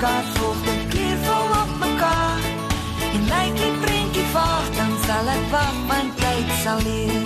[0.00, 2.44] kaart volg dit kleurvol op mekaar.
[3.14, 7.24] En lyk die prentjie vaag, dan sal ek wag want tyd sal leer.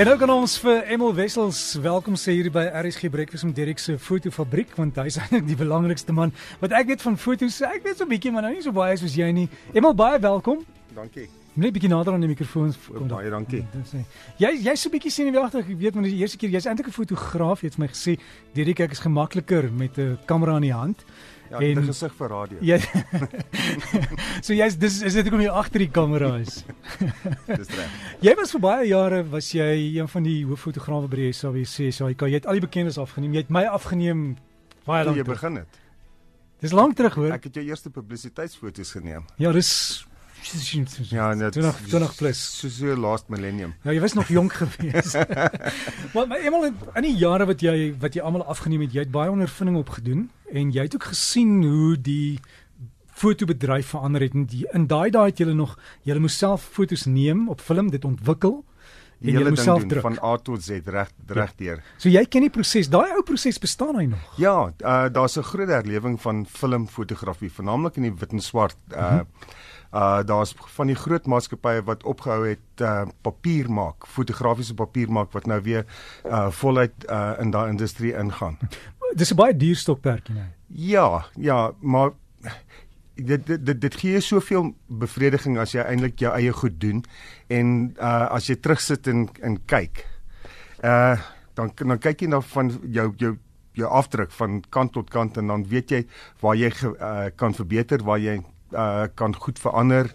[0.00, 3.80] En ook aan ons vir Emil Wessels, welkom sê hier by RSG Breakfast met Derek
[3.80, 6.32] se fotofabriek want hy's eintlik die belangrikste man.
[6.60, 8.96] Wat ek weet van fotos, ek weet so 'n bietjie maar nou nie so baie
[8.96, 9.48] soos jy nie.
[9.72, 10.64] Emil, baie welkom.
[10.94, 11.28] Dankie.
[11.58, 12.70] Net bietjie nader aan die mikrofoon.
[13.10, 13.64] Baie dankie.
[14.38, 17.62] Jy jy's so bietjie senuweeagtig, ek weet want die eerste keer jy's eintlik 'n fotograaf,
[17.62, 18.18] jy het vir my gesê,
[18.54, 21.04] Derek ek is gemakliker met 'n kamera in die hand.
[21.50, 22.58] Ja, en 'n gesig vir radio.
[22.60, 22.78] Ja.
[24.46, 26.64] so jy's dis is dit hoekom jy agter die kamera is.
[27.60, 27.90] dis reg.
[28.20, 31.90] Jy was vir baie jare was jy een van die hooffotograwe by die SABC.
[31.92, 33.32] So jy het al die bekendes afgeneem.
[33.32, 34.36] Jy het my afgeneem
[34.86, 35.16] baie lank.
[35.16, 35.80] Toe jy begin het.
[36.60, 37.32] Dis lank terug hoor.
[37.32, 39.24] Ek het jou eerste publisiteitsfoto's geneem.
[39.36, 40.06] Ja, dis
[41.10, 42.58] Ja, net 20 20 plus.
[42.58, 43.74] So so last millennium.
[43.82, 45.14] Ja, jy was nog jonk geweest.
[46.14, 49.04] maar maar eenmal in, in die jare wat jy wat jy almal afgeneem het, jy
[49.06, 52.40] het baie ondervinding opgedoen en jy het ook gesien hoe die
[53.20, 55.76] fotobedryf verander het en die, in daai daai het jy nog
[56.08, 58.62] jy moes self fotos neem op film, dit ontwikkel
[59.20, 61.82] en jy moes self druk van A tot Z reg reg deur.
[61.82, 61.98] Ja.
[62.00, 62.88] So jy ken die proses.
[62.88, 64.38] Daai ou proses bestaan hy nog.
[64.40, 68.96] Ja, uh, daar's 'n groot herlewing van filmfotografie, veral in die wit en swart uh
[68.96, 74.74] mm -hmm Uh daar's van die groot maatskappye wat opgehou het uh papier maak, fotografiese
[74.74, 75.86] papier maak wat nou weer
[76.24, 78.58] uh voluit uh in daai industrie ingaan.
[79.14, 80.46] Dis 'n baie duur stokperdjie nou.
[80.66, 82.10] Ja, ja, maar
[83.14, 87.04] dit dit dit, dit gee soveel bevrediging as jy eintlik jou eie goed doen
[87.48, 90.06] en uh as jy terugsit en en kyk.
[90.84, 91.18] Uh
[91.54, 93.36] dan dan kyk jy na van jou jou
[93.72, 96.00] jou afdruk van kant tot kant en dan weet jy
[96.40, 98.40] waar jy uh, kan verbeter, waar jy
[98.72, 100.12] uh, kan goed verander,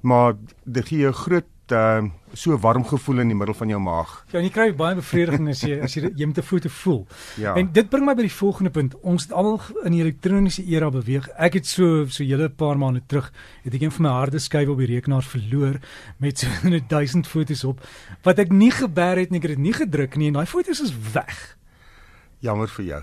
[0.00, 0.34] maar
[0.64, 2.02] dit gee jou groot uh,
[2.34, 4.12] so warm gevoel in die middel van jou maag.
[4.30, 7.06] Ja, en jy kry baie bevrediging as jy as jy jy met 'n foto voel.
[7.36, 7.54] Ja.
[7.54, 8.94] En dit bring my by die volgende punt.
[9.02, 11.28] Ons het almal in die elektroniese era beweeg.
[11.38, 13.32] Ek het so so julle paar maande terug
[13.64, 15.80] het ek een van my harde skywe op die rekenaar verloor
[16.18, 17.80] met so 'n 1000 fotos op
[18.22, 20.80] wat ek nie geberg het nie, ek het dit nie gedruk nie en daai fotos
[20.80, 21.59] is weg.
[22.40, 23.00] Jammer vir jou.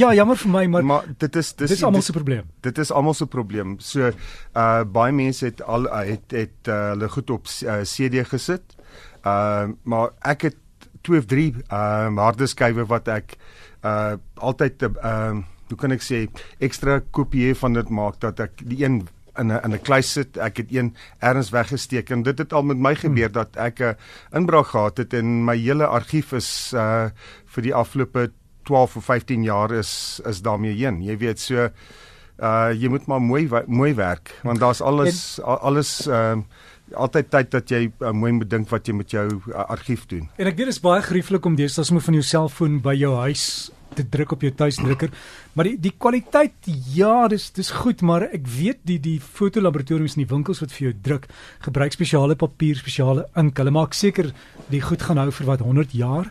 [0.00, 2.46] Ja, jammer vir my, maar maar dit is dis Dit is almal se probleem.
[2.64, 3.76] Dit is almal se probleem.
[3.84, 4.08] So
[4.56, 8.78] uh baie mense het al uh, het het uh, hulle goed op uh, CD gesit.
[9.26, 10.56] Uh maar ek het
[11.02, 13.36] 2 of 3 uh harde skywe wat ek
[13.84, 15.36] uh altyd 'n uh,
[15.68, 16.24] hoe kan ek sê
[16.58, 19.04] ekstra kopieë van dit maak dat ek die een
[19.38, 20.36] in 'n in 'n kluis sit.
[20.36, 23.32] Ek het een erns weggesteek en dit het al met my gebeur hmm.
[23.32, 23.96] dat ek 'n
[24.32, 27.10] inbraak gehad het en my hele argief is uh
[27.46, 28.32] vir die afgelope
[28.68, 31.02] 12 of 15 jaar is is daarmee heen.
[31.04, 31.68] Jy weet so
[32.38, 37.26] uh jy moet maar mooi mooi werk want daar's alles en, alles ehm uh, altyd
[37.30, 40.28] tyd dat jy uh, mooi moet dink wat jy met jou uh, argief doen.
[40.40, 43.12] En ek weet dit is baie gerieflik om deesdae sommer van jou selfoon by jou
[43.26, 43.44] huis
[43.98, 45.12] te druk op jou tuisdrukker.
[45.56, 50.24] Maar die die kwaliteit ja, dis dis goed, maar ek weet die die fotolaboratoriums in
[50.24, 51.28] die winkels wat vir jou druk,
[51.66, 53.58] gebruik spesiale papier, spesiale ink.
[53.58, 54.32] Hulle maak seker
[54.72, 56.30] die goed gaan hou vir wat 100 jaar.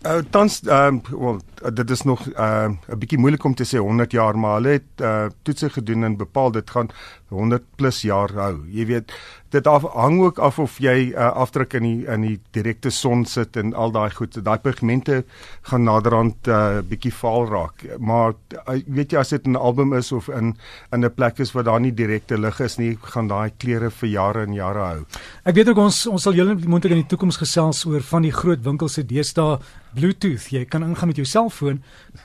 [0.00, 1.40] Uh tans ehm um, wel
[1.74, 4.68] dit is nog ehm uh, 'n bietjie moeilik om te sê 100 jaar maar hulle
[4.68, 6.88] het uh toetse gedoen en bepaal dit gaan
[7.30, 8.54] 100 plus jaar hou.
[8.70, 9.12] Jy weet
[9.50, 13.24] dit af, hang ook af of jy uh, afdruk in die in die direkte son
[13.26, 14.38] sit en al daai goed.
[14.46, 15.24] Daai pigmente
[15.66, 17.86] gaan naderhand 'n uh, bietjie vaal raak.
[17.98, 18.34] Maar
[18.66, 20.54] uh, weet jy as dit 'n album is of in
[20.92, 24.08] in 'n plek is waar daar nie direkte lig is nie, gaan daai kleure vir
[24.08, 25.04] jare en jare hou.
[25.44, 28.32] Ek weet ook ons ons sal julle moontlik in die toekoms gesels oor van die
[28.32, 29.58] groot winkels se deesdae
[29.94, 30.50] Bluetooth.
[30.50, 31.82] Jy kan ingaan met jou selfoon,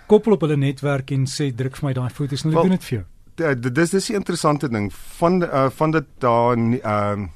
[0.07, 2.77] koppel op hulle netwerk en sê druk vir my daai foto's en hulle well, doen
[2.77, 3.05] dit vir jou
[3.35, 4.93] dis dis 'n interessante ding.
[4.93, 7.27] Van uh, van dit daar ehm uh,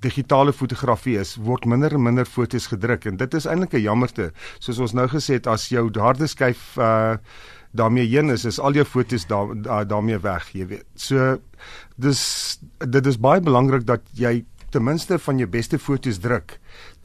[0.00, 3.04] digitale fotografie is word minder en minder fotos gedruk.
[3.04, 4.32] En dit is eintlik 'n jammerte.
[4.58, 7.16] Soos ons nou gesê het as jou harde skyf uh
[7.70, 10.86] daarmee heen is is al jou fotos daar da, daarmee weg jy weet.
[10.94, 11.38] So
[11.96, 16.58] dis dit is baie belangrik dat jy ten minste van jou beste fotos druk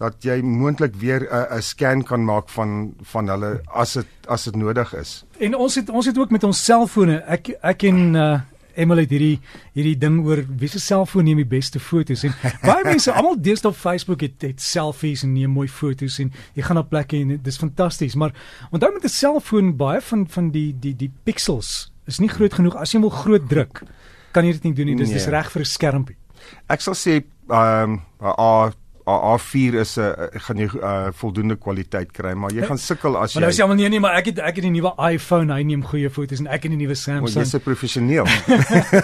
[0.04, 4.44] dat jy moontlik weer 'n 'n scan kan maak van van hulle as dit as
[4.44, 5.24] dit nodig is.
[5.40, 7.24] En ons het ons het ook met ons selfone.
[7.28, 8.40] Ek ek en uh
[8.76, 9.40] Emily het hierdie
[9.76, 12.34] hierdie ding oor wie se selfoon neem die beste fotos en
[12.70, 16.66] baie mense almal deesdae op Facebook het, het selfies en neem mooi fotos en jy
[16.66, 18.34] gaan op plekke en dis fantasties maar
[18.72, 22.76] onthou met 'n selfoon baie van van die die die pixels is nie groot genoeg
[22.76, 23.84] as jy wil groot druk
[24.34, 25.18] kan jy dit nie doen nie dis nee.
[25.18, 26.18] dis reg vir 'n skermpie
[26.68, 28.02] ek sal sê ehm um,
[29.06, 33.34] A4 is 'n uh, gaan jy uh, voldoende kwaliteit kry, maar jy gaan sukkel as
[33.34, 35.54] jy Maar nou sê almal nee nee, maar ek het ek het die nuwe iPhone,
[35.54, 37.28] hy neem goeie foto's en ek het die nuwe Samsung.
[37.28, 38.26] Maar jy's 'n professioneel.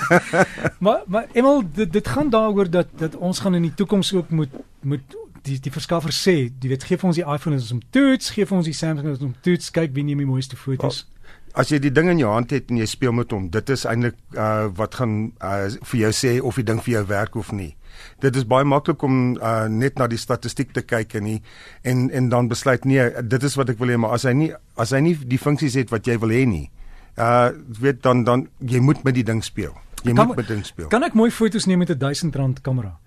[0.86, 4.30] maar maar emal dit, dit gaan daaroor dat dat ons gaan in die toekoms ook
[4.30, 4.50] moet
[4.82, 5.04] moet
[5.44, 8.46] die die verskaffer sê, jy weet gee vir ons die iPhone is om toets, gee
[8.46, 11.04] vir ons die Samsung is om toets, kyk wie neem die mooiste foto's.
[11.04, 11.19] Well,
[11.54, 13.86] as jy die ding in jou hand het en jy speel met hom, dit is
[13.86, 17.52] eintlik uh wat gaan uh vir jou sê of die ding vir jou werk of
[17.52, 17.76] nie.
[18.22, 21.42] Dit is baie maklik om uh net na die statistiek te kyk en nie
[21.84, 24.52] en en dan besluit nee, dit is wat ek wil hê, maar as hy nie
[24.78, 26.70] as hy nie die funksies het wat jy wil hê nie,
[27.18, 27.50] uh
[27.82, 29.74] weet dan dan jy moet met die ding speel.
[30.04, 30.88] Jy Kan- moet met ding speel.
[30.88, 32.98] Kan ek mooi foto's neem met 'n 1000 rand kamera?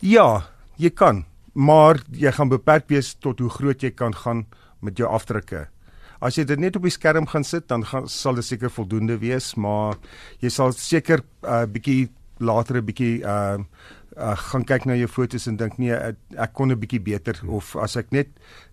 [0.00, 0.46] Ja,
[0.76, 1.24] jy kan,
[1.54, 4.46] maar jy gaan beperk wees tot hoe groot jy kan gaan
[4.80, 5.68] met jou afdrukke.
[6.20, 9.16] As jy dit net op die skerm gaan sit, dan gaan sal dit seker voldoende
[9.18, 9.96] wees, maar
[10.44, 13.58] jy sal seker 'n uh, bietjie later 'n bietjie uh,
[14.20, 17.40] uh gaan kyk na jou fotos en dink nee, ek, ek kon 'n bietjie beter
[17.48, 18.28] of as ek net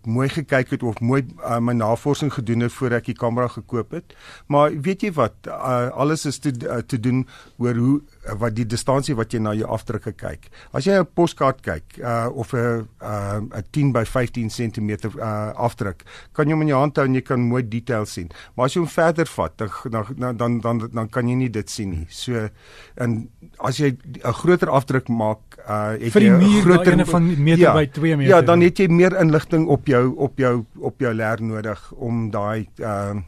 [0.08, 3.92] mooi gekyk het of mooi uh, my navorsing gedoen het voordat ek die kamera gekoop
[3.98, 4.16] het.
[4.48, 7.26] Maar weet jy wat, uh, alles is te uh, te doen
[7.60, 10.48] oor hoe uh, wat die distansie wat jy na jou afdrukke kyk.
[10.72, 15.52] As jy 'n poskaart kyk uh, of 'n uh, 'n 10 by 15 cm uh,
[15.56, 18.32] afdruk, kan jy hom in jou hand hou en jy kan mooi detail sien.
[18.56, 21.70] Maar as jy hom verder vat, dan dan dan dan, dan kan jy nie dit
[21.70, 22.08] sien nie.
[22.10, 22.48] So
[22.96, 23.30] en
[23.60, 25.37] as jy 'n groter afdruk maak,
[25.69, 28.36] uh, het Vir die muur, groter ene van meter by twee meter.
[28.36, 32.30] Ja, dan het jy meer inligting op jou op jou op jou leer nodig om
[32.31, 33.24] daai ehm uh,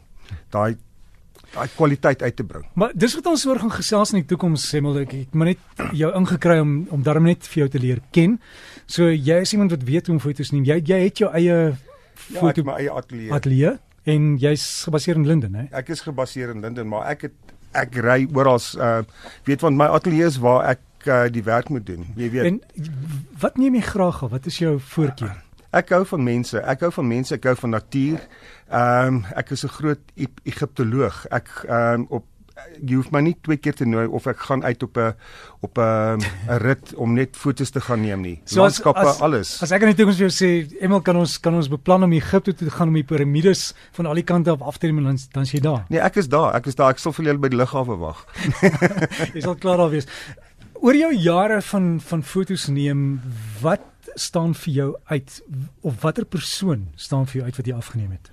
[0.50, 0.76] daai
[1.54, 2.64] daai kwaliteit uit te bring.
[2.78, 4.98] Maar dis wat ons oor gaan gesels in die toekoms, Semmel.
[5.02, 5.58] Ek het maar net
[5.98, 8.38] jou ingekry om om daarom net vir jou te leer ken.
[8.86, 10.64] So jy is iemand wat weet hoe om foto's neem.
[10.64, 11.76] Jy jy het jou eie
[12.30, 13.32] Ja, foto het my eie ateljee.
[13.32, 13.72] ateljee
[14.04, 15.64] en jy's gebaseer in Linden, hè?
[15.72, 17.32] Ek is gebaseer in Linden, maar ek het
[17.72, 19.02] ek ry oral uh
[19.46, 22.06] weet want my ateljee is waar ek uh, die werk moet doen.
[22.16, 22.44] Jy weet.
[22.44, 22.60] En
[23.40, 24.30] wat neem jy graag af?
[24.30, 25.36] Wat is jou voorkeur?
[25.72, 26.58] Ek hou van mense.
[26.58, 28.18] Ek hou van mense, ek hou van natuur.
[28.70, 31.26] Ehm um, ek is 'n groot E- Egiptoloog.
[31.30, 32.24] Ek ehm um, op
[32.84, 35.14] jy hoef my nie twee keer te nooi of ek gaan uit op 'n
[35.60, 36.20] op 'n
[36.50, 38.40] 'n rit om net foto's te gaan neem nie.
[38.44, 39.62] So as- Landskappe, as- alles.
[39.62, 42.12] As ek in die toekoms vir jou sê, Emel, kan ons kan ons beplan om
[42.12, 44.98] Egipte toe te gaan om die piramides van al die kante af af te neem
[44.98, 45.84] en dan dan is jy daar.
[45.88, 46.54] Nee, ek is daar.
[46.54, 46.90] Ek is daar.
[46.90, 48.26] Ek sal vir julle by die lughawe wag.
[49.34, 50.06] Jy sal klaar daar wees.
[50.80, 53.20] Oor jou jare van van foto's neem,
[53.60, 53.84] wat
[54.14, 55.42] staan vir jou uit
[55.80, 58.30] of watter persoon staan vir jou uit wat jy afgeneem het?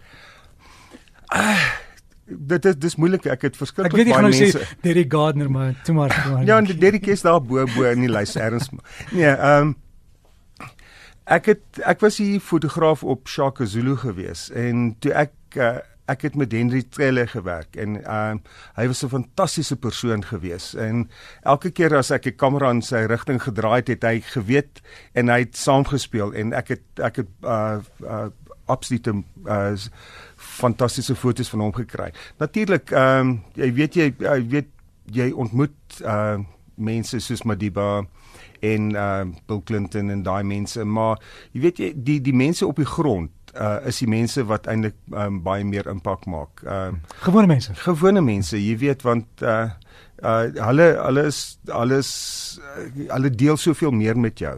[2.28, 3.28] Dit is dis moeilik.
[3.28, 4.80] Ek het Ek verskriklik weet jy gaan baie nou sê mense.
[4.84, 6.16] Derry Gardner, maar toe maar.
[6.48, 8.72] Ja, en Derrick is daar bo bo in die lys erns.
[9.12, 9.76] Nee, ehm um,
[11.28, 15.74] ek het ek was hier fotograaf op Shaka Zulu gewees en toe ek uh,
[16.08, 18.42] ek het met Henry Trelle gewerk en ehm um,
[18.76, 21.10] hy was 'n fantastiese persoon gewees en
[21.44, 24.82] elke keer as ek 'n kamera in sy rigting gedraai het, het hy geweet
[25.14, 28.28] en hy het saamgespeel en ek het ek het uh, uh
[28.68, 29.76] absolute uh
[30.36, 32.12] fantastiese foto's van hom gekry.
[32.38, 34.70] Natuurlik, ehm um, jy weet jy jy weet
[35.06, 36.38] jy ontmoet uh
[36.76, 38.06] mense soos Madiba
[38.60, 41.20] en uh Bill Clinton en daai mense, maar
[41.52, 44.96] jy weet jy die die mense op die grond uh is die mense wat eintlik
[45.12, 46.64] um, baie meer impak maak.
[46.64, 46.94] Uh
[47.24, 47.74] Gewone mense.
[47.84, 49.70] gewone mense, jy weet want uh
[50.24, 52.10] uh hulle hulle is alles
[52.62, 54.58] uh, hulle deel soveel meer met jou.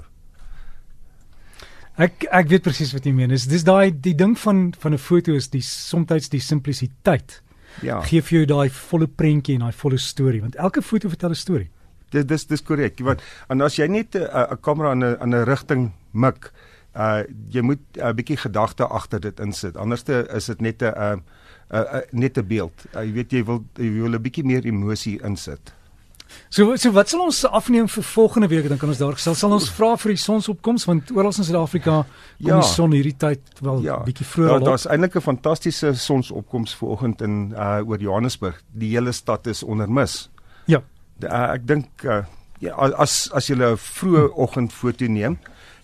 [2.00, 3.34] Ek ek weet presies wat jy meen.
[3.34, 7.42] Dis dis daai die ding van van 'n foto is die soms die simplisiteit.
[7.82, 8.02] Ja.
[8.02, 11.36] Gee vir jou daai volle prentjie en daai volle storie want elke foto vertel 'n
[11.36, 11.70] storie.
[12.12, 13.00] Dis dis dis korrek.
[13.04, 16.52] Want en as jy net 'n 'n kamera in 'n in 'n rigting mik,
[16.96, 19.78] uh jy moet 'n bietjie gedagte agter dit insit.
[19.78, 21.22] Anderste is dit net 'n 'n
[21.72, 22.74] 'n net 'n beeld.
[22.96, 25.74] Uh, jy weet jy wil jy wil 'n bietjie meer emosie insit.
[26.50, 29.52] So so wat sal ons afneem vir volgende week dan kan ons daar sal, sal
[29.52, 32.06] ons vra vir die sonsopkoms want oral in Suid-Afrika kom
[32.38, 32.60] Ja.
[32.60, 33.98] die son hierdie tyd wel Ja.
[34.04, 34.60] bietjie Daar vroeër al.
[34.60, 34.66] op.
[34.66, 38.62] daar's eintlik 'n fantastiese sonsopkoms vanoggend in uh oor Johannesburg.
[38.74, 40.30] Die hele stad is onder mis.
[40.68, 40.82] Ja.
[41.24, 42.24] Uh, ek dink uh
[42.60, 45.38] ja as as jy 'n vroeë oggendfoto neem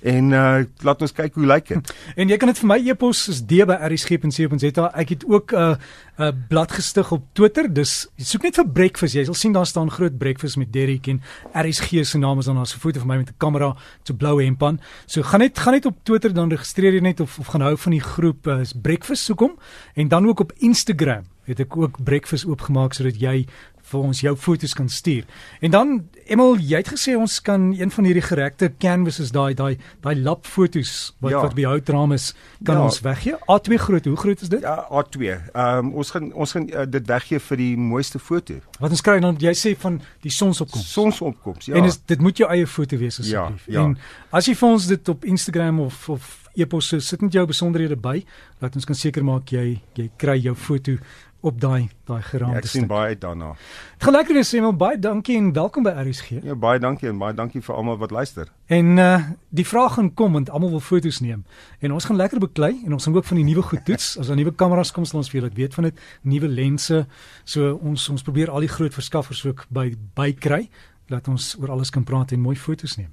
[0.04, 1.94] en uh laat ons kyk hoe lyk dit.
[2.20, 4.92] En jy kan dit vir my e-pos is d@rsg.co.za.
[4.94, 5.75] Ek het ook 'n uh,
[6.20, 7.74] 'n uh, blad gestig op Twitter.
[7.74, 9.15] Dis soek net vir breakfast.
[9.15, 11.22] Jy sal sien daar staan groot breakfast met Derrick en
[11.54, 14.44] RSG se naam is dan daar 'n foto van my met 'n kamera so blou
[14.44, 14.80] hemp aan.
[15.06, 17.77] So gaan net gaan net op Twitter dan registreer jy net of of gaan hou
[17.77, 19.60] van die groep uh, breakfast soek hom
[19.96, 23.45] en dan ook op Instagram het ek ook breakfast oopgemaak sodat jy
[23.85, 25.25] vir ons jou foto's kan stuur.
[25.61, 25.89] En dan
[26.25, 30.47] Emel, jy het gesê ons kan een van hierdie gerekte canvases daai daai daai lap
[30.49, 31.41] foto's wat Ja.
[31.43, 32.33] wat by jou houtraam is,
[32.63, 32.83] kan Ja.
[32.83, 33.35] ons weggee.
[33.45, 34.05] A2 groot.
[34.05, 34.61] Hoe groot is dit?
[34.61, 35.21] Ja, A2.
[35.53, 38.53] Ehm um, ons gaan ons gaan uh, dit weggee vir die mooiste foto.
[38.79, 40.91] Wat ons kry dan jy sê van die sonsopkoms.
[40.93, 41.65] Sonsopkoms.
[41.65, 41.75] Ja.
[41.75, 43.65] En is dit moet jou eie foto wees asseblief.
[43.67, 43.83] Ja, ja.
[43.85, 43.97] En
[44.31, 48.25] as jy vir ons dit op Instagram of of e-pos sit net jou besonderhede by,
[48.61, 50.97] laat ons kan seker maak jy jy kry jou foto
[51.45, 52.89] op daai daai Ja, geraamde ek sien stuk.
[52.89, 53.51] baie uit daarna.
[53.95, 56.29] Het gaan lekker wees Emil, baie dankie en welkom by RSG.
[56.43, 58.49] Ja, baie dankie en baie dankie vir almal wat luister.
[58.67, 59.19] En uh
[59.55, 61.45] die vraag gaan kom want almal wil foto's neem.
[61.79, 64.17] En ons gaan lekker beklei en ons gaan ook van die nuwe goed toets.
[64.19, 67.05] As daar nuwe kameras kom, sal ons vir julle weet van dit, nuwe lense.
[67.43, 70.69] So ons ons probeer al die groot verskaffers ook by by kry
[71.07, 73.11] dat ons oor alles kan praat en mooi foto's neem.